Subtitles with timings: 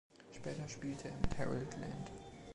[0.33, 2.11] Später spielte er mit Harold Land.